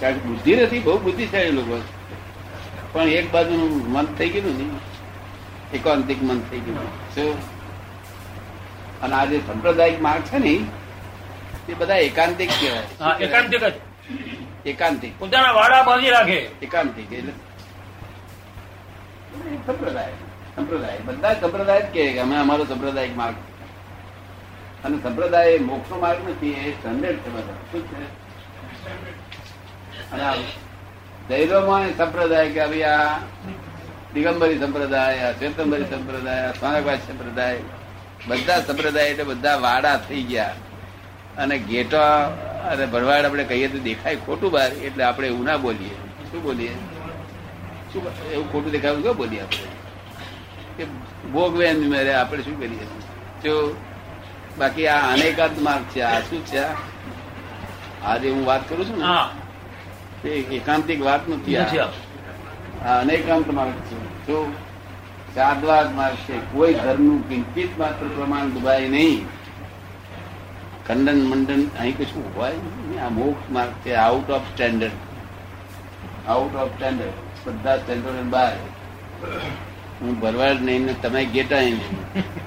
કારણ 0.00 0.14
કે 0.14 0.20
બુદ્ધિ 0.20 0.56
નથી 0.56 0.78
બહુ 0.78 0.98
બુદ્ધિશાળી 0.98 1.50
લોકો. 1.50 1.82
પણ 2.92 3.08
એક 3.08 3.32
બાજુનું 3.32 3.92
મન 3.92 4.06
થઈ 4.06 4.28
ગયું 4.28 4.58
ને 4.58 4.64
એકાંતિક 5.76 6.22
મન 6.22 6.40
થઈ 6.50 6.60
ગયું. 6.60 7.14
શું 7.14 7.36
અને 9.00 9.14
આ 9.14 9.24
જે 9.24 9.38
સંપ્રદાયિક 9.38 10.00
માર્ગ 10.02 10.22
છે 10.22 10.38
ને 10.38 10.54
એ 11.68 11.74
બધા 11.78 11.96
એકાંતિક 11.96 12.50
કહેવાય. 12.50 13.24
એકાંતિક 13.24 13.64
જ. 13.64 13.72
એકાંતિક. 14.66 15.18
પોતાના 15.18 15.52
વાડા 15.52 15.82
બાંધી 15.82 16.10
રાખે. 16.10 16.38
એકાંતિક 16.62 17.12
એટલે 17.12 17.32
સંપ્રદાય. 19.66 20.12
સંપ્રદાય. 20.56 20.98
બધા 20.98 21.34
સંપ્રદાય 21.34 21.80
જ 21.80 21.84
કે 21.84 22.18
અમે 22.18 22.36
અમારો 22.36 22.64
સંપ્રદાયિક 22.64 23.16
માર્ગ. 23.16 23.34
અને 24.84 24.96
સંપ્રદાય 25.02 25.50
એ 25.50 25.58
મોક્ષનો 25.58 25.98
માર્ગ 25.98 26.28
નથી, 26.28 26.50
એ 26.50 26.70
સ્ટેન્ડર્ડ 26.72 27.16
છે 27.16 27.30
બધા. 27.30 27.56
શું 27.72 27.82
છે? 27.88 28.04
અને 30.12 31.36
એ 31.36 31.96
સંપ્રદાય 31.96 32.48
કે 32.50 32.66
ભાઈ 32.66 32.82
આ 32.82 33.18
દિગંબરી 34.14 34.58
સંપ્રદાય, 34.58 35.18
આ 35.20 35.32
શ્વેતંબરી 35.32 35.84
સંપ્રદાય, 35.84 36.40
આ 36.40 36.52
સ્વાનકવાદ 36.52 36.98
સંપ્રદાય, 36.98 37.58
બધા 38.28 38.60
સંપ્રદાય 38.60 39.08
એટલે 39.08 39.24
બધા 39.24 39.56
વાડા 39.56 39.96
થઈ 39.96 40.22
ગયા. 40.22 40.54
અને 41.38 41.58
ગેટો 41.58 41.98
અને 42.70 42.86
ભરવાડ 42.86 43.24
આપણે 43.24 43.44
કહીએ 43.44 43.68
તો 43.68 43.78
દેખાય 43.78 44.16
ખોટું 44.16 44.50
બહાર, 44.50 44.72
એટલે 44.72 45.04
આપણે 45.04 45.28
એવું 45.28 45.44
ના 45.44 45.56
બોલીએ. 45.56 45.94
શું 46.30 46.42
બોલીએ? 46.42 46.72
શું 47.92 48.30
એવું 48.30 48.52
ખોટું 48.52 48.70
દેખાયું 48.70 49.02
કે 49.02 49.12
બોલીએ 49.12 49.40
આપણે? 49.40 49.68
કે 50.76 50.84
ભોગવે 51.30 51.72
મેરે, 51.72 52.12
આપણે 52.14 52.42
શું 52.42 52.58
કરીએ? 52.60 52.86
જો 53.44 53.54
બાકી 54.58 54.86
આ 54.86 55.12
અનેકાંત 55.12 55.58
માર્ગ 55.58 55.82
છે. 55.82 56.00
આ 56.00 56.20
શું 56.20 56.46
છે? 56.46 56.58
આ? 56.58 56.74
આજે 58.04 58.30
હું 58.30 58.46
વાત 58.46 58.68
કરું 58.68 58.88
છું 58.88 58.98
ને? 58.98 59.04
તે 60.22 60.28
એકાંતિક 60.28 61.02
વાત 61.02 61.28
નથી 61.28 61.56
આ. 61.56 61.66
અનેકાંત 63.00 63.50
માર્ગ 63.50 63.72
છે. 63.72 64.26
જો 64.26 64.52
સાદવાદ 65.34 65.94
માર્ગ 65.94 66.16
છે 66.16 66.38
કોઈ 66.38 66.74
ધર્મનું 66.74 67.28
કિંચિત 67.28 67.78
માત્ર 67.78 68.06
પ્રમાણ 68.06 68.48
દુભાય 68.48 68.88
નહીં. 68.88 69.26
ખંડન 70.86 71.24
મંડન 71.24 71.66
અહીં 71.80 71.98
કશું 71.98 72.36
હોય 72.36 72.50
નહીં. 72.50 73.04
આ 73.04 73.08
મોક્ષ 73.08 73.50
માર્ગ 73.50 73.70
છે 73.70 73.94
out 73.94 74.30
of 74.30 74.42
standard 74.42 74.92
out 76.28 76.56
of 76.56 76.68
standard 76.68 77.10
બધા 77.48 77.76
સ્ટેન્ડર્ડ 77.76 78.24
બહાર 78.24 78.52
હું 80.00 80.20
ભરવાડ 80.20 80.62
નહીં 80.62 80.84
ને 80.86 80.92
તમે 81.02 81.24
ગેટા 81.24 81.60
નહીં 81.60 81.80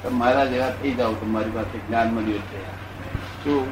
તો 0.04 0.10
મારા 0.10 0.46
જેવા 0.46 0.70
થઈ 0.82 0.94
જાઓ 0.94 1.14
તો 1.14 1.26
મારી 1.26 1.52
પાસે 1.52 1.78
જ્ઞાન 1.88 2.14
મળ્યું 2.14 2.44
છે. 2.52 2.60
શું? 3.44 3.68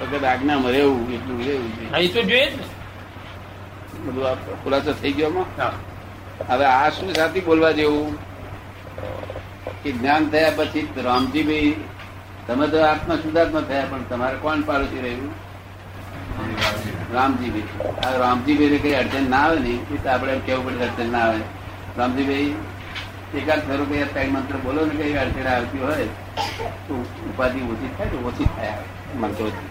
વખત 0.00 0.24
આજ્ઞામાં 0.24 0.72
રહેવું 0.72 1.14
એટલું 1.14 1.46
રહેવું 1.46 1.70
છે. 1.76 1.84
બધું 4.06 4.62
ખુલાસો 4.64 4.92
થઈ 4.92 5.12
ગયો 5.12 5.46
હવે 6.48 6.64
આ 6.64 6.90
શું 6.90 7.14
સાથી 7.14 7.40
બોલવા 7.40 7.70
જેવું? 7.70 8.18
કે 9.82 9.92
જ્ઞાન 9.92 10.28
થયા 10.28 10.52
પછી 10.56 10.86
રામજીભાઈ 11.04 11.74
તમે 12.46 12.66
તો 12.68 12.78
આત્મા 12.84 13.16
શુદ્ધાત્મા 13.16 13.60
થયા 13.60 13.90
પણ 13.90 14.02
તમારે 14.10 14.36
કોણ 14.42 14.60
પાડોશી 14.60 15.00
રહ્યું? 15.00 15.32
રામજીભાઈ. 17.14 17.68
આ 18.04 18.16
રામજીભાઈ 18.18 18.78
કઈ 18.78 18.94
અડચણ 19.02 19.30
ના 19.30 19.44
આવે 19.48 19.58
ને? 19.60 19.74
એ 19.94 19.96
તો 20.02 20.08
આપણે 20.10 20.32
એમ 20.32 20.40
કેવું 20.40 20.64
પડે 20.66 20.84
અડચણ 20.84 21.12
ના 21.12 21.28
આવે. 21.28 21.40
રામજીભાઈ 21.98 22.54
એકાદ 23.38 23.60
ફેરો 23.66 23.84
કઈ 23.90 24.04
ત્રણ 24.12 24.30
મંત્ર 24.34 24.56
બોલો 24.64 24.80
ને 24.86 24.94
કઈ 25.00 25.16
અડચણ 25.22 25.48
આવતી 25.54 25.82
હોય 25.86 26.06
તો 26.86 26.94
ઉપાધિ 27.30 27.60
ઓછી 27.72 27.90
થાય 27.96 28.08
તો 28.12 28.18
ઓછી 28.28 28.48
થાય 28.56 28.76
મંત્રોથી. 29.22 29.70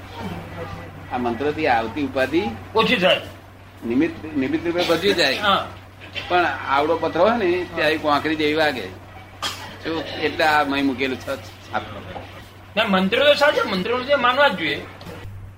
આ 1.14 1.20
મંત્રોથી 1.26 1.68
આવતી 1.76 2.06
ઉપાધિ 2.10 2.42
ઓછી 2.76 3.00
થાય. 3.04 3.22
નિમિત્ત 3.90 4.16
નિમિત્ત 4.42 4.64
રૂપે 4.68 4.84
બચી 4.90 5.14
જાય. 5.20 5.40
પણ 6.30 6.46
આવડો 6.76 6.94
પથરો 7.04 7.22
હોય 7.28 7.38
ને 7.44 7.50
ત્યાં 7.76 8.02
કોંકરી 8.04 8.40
જેવી 8.42 8.60
વાગે. 8.62 8.86
એટલે 10.26 10.46
આ 10.46 10.64
મય 10.70 10.84
મૂકેલું 10.90 11.20
છે 12.76 12.84
મંત્રો 12.94 13.22
તો 13.28 13.34
સાચા 13.42 13.66
મંત્રો 13.72 13.94
માનવા 14.26 14.50
જ 14.50 14.58
જોઈએ. 14.60 14.80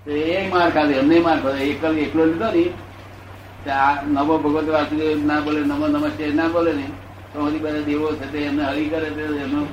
એક 0.08 0.14
એ 0.38 0.48
માર 0.54 0.70
ખાલી 0.76 0.98
એમને 1.04 1.18
માર 1.28 1.38
ખાધો 1.44 1.62
એકલ 1.70 1.94
એકલો 2.06 2.24
લીધો 2.32 2.48
ને 2.56 2.64
આ 3.72 4.02
નમો 4.02 4.38
ભગવત 4.38 4.70
વાસુદેવ 4.70 5.26
ના 5.26 5.40
બોલે 5.40 5.62
નમો 5.62 5.88
નમસ્તે 5.88 6.28
ના 6.28 6.48
બોલે 6.48 6.74
ને 6.74 6.88
તો 7.34 7.48
હજી 7.48 7.58
બધા 7.58 7.80
દેવો 7.80 8.16
છે 8.16 8.32
તે 8.32 8.38
એમને 8.38 8.64
હરી 8.64 8.90
કરે 8.90 9.10
તે 9.10 9.22
એનું 9.22 9.68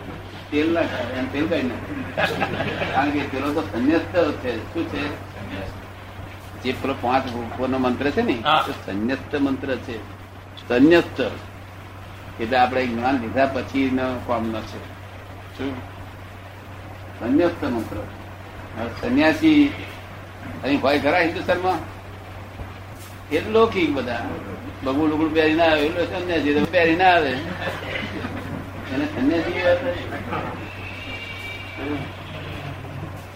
તેલ 0.50 0.72
ના 0.72 0.80
ખાય 0.80 1.02
એમ 1.02 1.26
તેલ 1.26 1.46
કઈ 1.46 1.62
નાખે. 1.62 2.92
કારણ 2.92 3.10
કે 3.10 3.20
પેલો 3.20 3.52
તો 3.52 3.60
સંન્યસ્ત 3.60 4.32
છે. 4.32 4.74
શું 4.74 4.88
છે? 4.88 5.08
જે 6.62 6.72
પેલો 6.72 6.94
પાંચ 7.00 7.24
નો 7.60 7.78
મંત્ર 7.78 8.10
છે 8.10 8.22
ને. 8.22 8.42
સંન્યસ્ત 8.86 9.36
મંત્ર 9.36 9.76
છે. 9.76 9.98
સંન્યસ્ત. 10.68 11.20
એટલે 12.40 12.56
આપણે 12.56 12.86
જ્ઞાન 12.86 13.20
લીધા 13.20 13.46
પછી 13.46 13.90
નો 13.90 14.20
કામનો 14.26 14.60
છે. 14.60 14.80
શું? 15.58 15.76
સંન્યસ્ત 17.20 17.64
મંત્ર. 17.64 17.96
સંન્યાસી 19.00 19.72
અહીં 20.64 20.82
હોય 20.82 20.98
ખરા 20.98 21.18
હિન્દુસ્તાનમાં 21.18 22.01
એ 23.32 23.50
લૌકિક 23.50 23.90
બધા. 23.94 24.24
બગુ 24.84 25.08
બગુલ 25.08 25.34
પહેરી 25.34 25.54
ના 25.54 25.64
આવે 25.64 25.86
એટલે 25.86 26.04
સંન્યાસી 26.04 26.54
તો 26.54 26.64
પહેરી 26.64 26.96
ના 26.96 27.04
આવે. 27.04 27.30
એને 28.92 29.06
સંન્યાસી? 29.06 29.60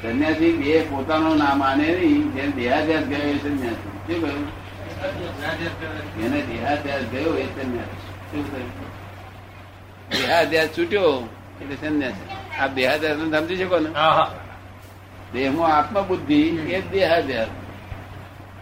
સંન્યાસી 0.02 0.52
બે 0.52 0.80
પોતાનું 0.80 1.38
નામ 1.38 1.58
માને 1.58 1.82
નહીં 1.82 2.34
જેને 2.34 2.52
દેહાદ્યાસ 2.52 3.04
ગયો 3.04 3.18
એ 3.18 3.38
સંન્યાસી. 3.38 3.92
શું 4.06 4.20
કહ્યું? 4.22 4.46
એને 6.24 6.40
દેહાદ્યાસ 6.40 7.02
ગયો 7.02 7.36
એ 7.38 7.44
સંન્યાસી. 7.44 8.10
શું 8.30 8.50
કહ્યું? 8.50 8.70
દેહાદ્યાસ 10.10 10.68
છૂટ્યો 10.78 11.28
એટલે 11.60 11.76
સંન્યાસી. 11.76 12.28
આ 12.60 12.68
દેહાદ્યાસ 12.68 13.18
સમજી 13.18 13.56
શકો 13.56 13.78
ને? 13.78 13.88
હા 13.94 14.10
હા. 14.10 14.30
દેહમાં 15.32 15.76
આત્મબુદ્ધિ 15.76 16.42
એ 16.48 16.80
જ 16.80 16.90
દેહાદ્યાસ 16.90 17.48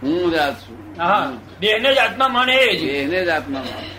હું 0.01 0.31
જ 0.31 0.35
આ 0.35 0.51
છું. 0.61 0.77
દેહને 1.59 1.89
જ 1.95 1.97
આત્મા 1.97 2.27
માને 2.35 2.53
એ 2.53 2.67
જ. 3.09 3.27
આત્મા 3.29 3.61
માને. 3.69 3.89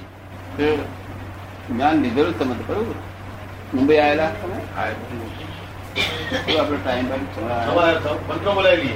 જ્ઞાન 1.71 1.97
લીધેલું 2.03 2.35
તમે 2.39 2.55
તો 2.55 2.65
બરોબર? 2.69 2.97
મુંબઈ 3.75 3.99
આવેલા 3.99 4.31
તમે 4.41 4.59
શું 6.47 6.79
ટાઈમ 6.85 7.07
મંત્રો 8.29 8.51
બોલાવી 8.55 8.95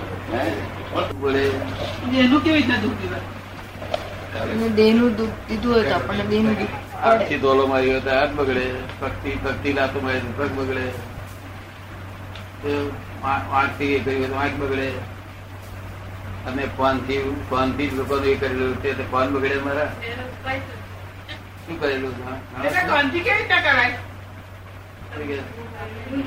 લઈએ. 1.33 1.51
એનું 2.21 2.41
કેવી 2.45 2.57
રીતે 2.57 2.77
દુઃખ 2.83 2.99
દીધા 3.03 3.23
દેહનું 4.77 5.11
દુઃખ 5.17 5.35
દીધું 5.49 5.71
હોય 5.75 5.85
તો 5.91 5.95
આપણને 5.95 6.25
દેહનું 6.33 6.55
દુઃખ 6.55 7.33
દોલો 7.43 7.63
માર્યો 7.67 8.01
તો 8.01 8.11
હાથ 8.11 8.33
બગડે. 8.41 8.67
ભક્તિ 9.01 9.31
ભક્તિ 9.45 9.71
લાતો 9.79 9.99
મારી 10.01 10.33
પગ 10.37 10.51
બગડે. 10.59 10.87
વાંચતી 13.25 13.99
કર્યું 14.05 14.21
હોય 14.21 14.29
તો 14.29 14.37
વાંચ 14.37 14.55
બગડે. 14.63 14.89
અને 16.49 16.65
ફોનથી 16.77 17.23
ફોનથી 17.51 17.89
જ 17.91 17.93
લોકોનું 17.99 18.29
એ 18.33 18.35
કરેલું 18.43 18.73
છે. 18.83 18.91
તો 18.99 19.05
ફોન 19.13 19.27
બગડે 19.35 19.59
મારા? 19.67 19.91
શું? 21.65 21.77
કરેલું 21.81 22.15
ફોનથી 22.91 23.23
કેવી 23.27 23.39
રીતે 23.41 23.59
કરાય? 23.67 23.99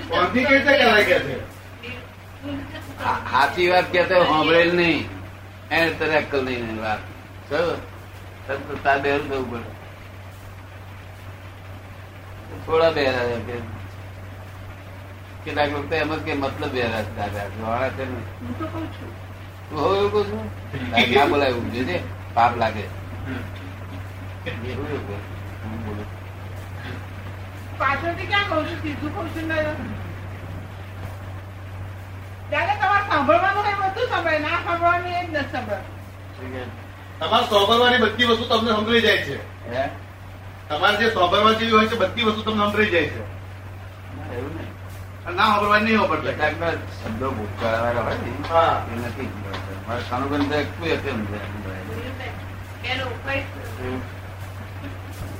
કોણથી 0.09 0.43
કેવી 0.45 0.59
રીતે 0.59 0.73
કરાય 0.81 1.03
કે 1.09 1.17
છે? 1.25 1.35
સાચી 3.31 3.67
વાત 3.71 3.87
કેતો 3.93 4.15
સાંભળેલ 4.31 4.71
નહીં. 4.79 5.03
એને 5.71 5.89
તને 5.99 6.15
અક્કલ 6.21 6.41
નહીં 6.49 6.81
વાત. 6.81 7.01
તો 7.49 7.59
તાર 8.83 8.97
બેરું 9.03 9.25
થવું 9.29 9.45
પડે. 9.51 9.69
થોડા 12.65 12.91
બેરા 12.97 13.25
છે 13.47 13.55
કેટલાક 15.43 15.69
લોકો 15.73 15.87
તો 15.89 15.95
એમ 15.95 16.11
જ 16.15 16.21
કે 16.25 16.33
મતલબ 16.41 16.71
બેરા 16.75 17.03
છે 17.05 17.11
દાદા 17.17 17.47
વાળા 17.61 17.91
છે. 17.97 18.03
ને 18.11 18.19
હું 18.39 18.53
તો 18.59 18.65
કઉ 18.65 18.79
તું 18.79 18.87
છું. 18.95 19.11
ના 19.73 21.25
બોલાય 21.25 21.49
એવું 21.49 21.71
છે 21.71 21.97
પાપ 22.33 22.57
લાગે 22.57 22.83
એવું 24.45 24.87
એવું 24.87 25.07
કે 25.07 25.15
હું 25.63 25.79
બોલું 25.85 26.07
પાછળથી 27.77 28.27
ક્યાં 28.27 28.47
કઉ 28.49 28.55
છું? 28.63 28.77
સીધું 28.81 29.11
કઉ 29.15 29.21
છું 29.33 29.47
ત્યારે 32.49 32.73
તમારે 32.75 33.03
સાંભળવાનું 33.09 33.65
બધું 33.81 34.09
સાંભળે 34.09 34.39
ના 34.39 34.59
સાંભળવાનું 34.63 35.11
એ 35.11 35.25
જ 35.25 35.29
નથી 35.29 35.51
સાંભળે 35.51 35.79
તમારે 37.19 37.45
સોંપરવાની 37.45 37.97
બધી 37.97 38.25
વસ્તુ 38.25 38.45
તમને 38.45 38.71
સંભળી 38.71 39.01
જાય 39.01 39.17
છે. 39.17 39.35
હે? 39.69 39.83
તમારે 40.69 40.97
જે 40.97 41.13
સાંભળવા 41.13 41.53
જેવી 41.53 41.71
હોય 41.71 41.87
છે 41.87 41.95
બધી 41.95 42.23
વસ્તુ 42.23 42.41
તમને 42.41 42.65
સંભળી 42.65 42.89
જાય 42.89 43.07
છે. 43.07 43.21
એવું 44.35 44.62
ના 45.25 45.35
સાંભળવાની 45.37 45.85
નહીં 45.85 45.99
વાપરતા 46.01 46.31
કેટલાકના 46.31 46.71
શબ્દો 46.95 47.31
ભૂતકાળવાળા 47.31 48.03
હોય 48.03 48.17
ને 48.17 48.31
હા. 48.49 48.75
એ 48.89 48.95
નથી. 48.97 49.29
મારા 49.87 50.03
કાનુબેન 50.09 50.43
કોઈ 50.47 50.91
એક 50.91 51.01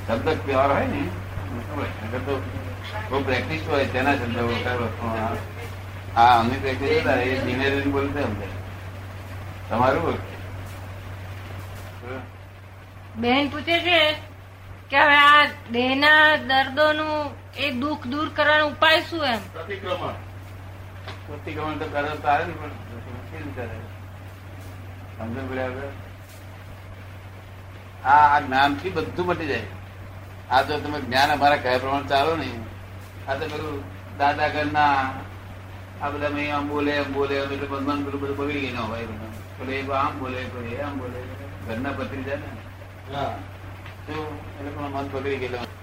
શબ્દ 0.07 0.27
પ્યોર 0.45 0.69
હોય 0.69 0.87
ને. 0.87 1.01
અગર 2.03 2.21
તો 2.21 2.33
બહુ 3.09 3.17
પ્રેક્ટિસ 3.21 3.63
હોય 3.67 3.85
તેના 3.87 4.15
શબ્દ. 4.15 4.37
પણ 4.93 5.37
હા 6.15 6.39
અમે 6.39 6.55
પ્રેક્ટિસ 6.57 6.91
હતા 6.97 7.19
એ 7.23 7.35
ધીમે 7.37 7.65
ધીમે 7.67 7.91
બોલતે 7.91 8.19
અમને 8.21 8.47
તમારું 9.69 10.17
બેન 13.17 13.49
પૂછે 13.49 13.77
છે 13.81 13.99
કે 14.89 14.99
હવે 14.99 15.17
આ 15.23 15.43
દેહના 15.71 16.37
દર્દોનું 16.49 17.31
એ 17.57 17.71
દુઃખ 17.71 18.07
દૂર 18.07 18.29
કરવાનો 18.29 18.67
ઉપાય 18.67 19.01
શું 19.01 19.25
એમ? 19.25 19.39
પ્રતિક્રમણ. 19.53 20.13
પ્રતિક્રમણ 21.27 21.77
તો 21.77 21.85
કરે 21.85 22.09
તો 22.09 22.27
આવે 22.27 22.45
ને 22.45 22.53
પણ 22.53 22.69
કેવી 23.31 23.51
કરે? 23.55 23.67
સમજણ 25.17 25.47
પડ્યા? 25.47 25.69
આ 28.09 28.39
જ્ઞાનથી 28.39 28.89
બધું 28.89 29.25
મટી 29.25 29.45
જાય. 29.45 29.61
આ 30.51 30.61
તો 30.61 30.79
તમે 30.79 30.99
જ્ઞાન 30.99 31.31
અમારા 31.31 31.55
કયા 31.55 31.77
પ્રમાણે 31.77 32.07
ચાલો 32.07 32.35
ને. 32.35 32.49
આ 33.27 33.33
તો 33.33 33.47
પેલું 33.47 33.83
દાદા 34.17 34.47
ઘરના 34.47 35.13
આ 36.01 36.09
બધા 36.09 36.29
મેં 36.29 36.55
આમ 36.55 36.67
બોલે 36.67 36.91
એમ 36.91 37.13
બોલે 37.13 37.35
એમ 37.35 37.51
એટલે 37.53 37.67
મન 37.67 38.03
પેલું 38.03 38.21
બધું 38.21 38.37
બગડી 38.37 38.59
ગયું 38.59 38.73
ના 38.73 38.81
હોય 38.81 39.05
બધું. 39.05 39.57
પેલું 39.57 39.93
એ 39.93 39.97
આમ 39.97 40.19
બોલે 40.19 40.37
એ 40.67 40.81
આમ 40.81 40.97
બોલે. 40.97 41.23
ઘરના 41.67 41.91
પત્રી 41.91 42.23
જાય 42.23 42.35
ને. 42.35 43.15
હા. 43.15 43.37
એટલે 44.09 44.69
પણ 44.69 44.89
મન 44.89 45.07
બગડી 45.07 45.37
ગયેલું 45.37 45.82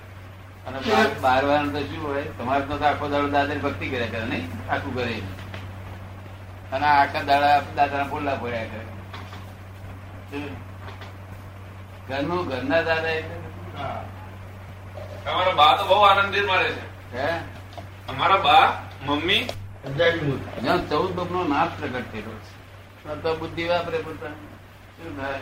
અને 0.66 0.80
બાર- 1.20 1.44
વાર 1.44 1.66
તો 1.66 1.80
શું 1.80 2.08
હોય 2.08 2.22
તમારે 2.22 2.64
તો 2.64 2.84
આખો 2.84 3.08
દાડો 3.08 3.28
દાદા 3.28 3.54
ભક્તિ 3.54 3.88
કર્યા 3.88 4.06
કરે 4.06 4.24
નહીં? 4.24 4.72
આખું 4.72 4.94
કરે 4.94 5.22
અને 6.72 6.86
આખા 6.86 7.22
દાડા 7.22 7.62
દાદા 7.76 8.04
બોલલા 8.04 8.34
પડ્યા 8.34 8.64
કરે. 8.64 8.86
ઘરનું 12.08 12.48
ઘરના 12.48 12.82
દાદા 12.82 13.08
એટલે? 13.08 13.36
અમારા 15.30 15.52
બા 15.52 15.76
તો 15.76 15.84
બહુ 15.84 16.00
આનંદિત 16.00 16.44
મળે 16.44 16.72
છે. 16.72 17.16
હે? 17.16 17.38
અમારા 18.08 18.36
બા 18.36 18.82
મમ્મી. 19.06 19.48
ચૌદ 20.90 20.90
ચૌદ 20.90 21.32
નો 21.32 21.44
નાશ 21.44 21.68
પ્રગટ 21.78 22.12
કર્યો 22.12 22.38
છે. 22.38 23.22
તો 23.22 23.36
બુદ્ધિ 23.36 23.64
વાપરે 23.64 23.98
પોતાની. 23.98 24.34
શું 24.34 25.22
થાય? 25.22 25.38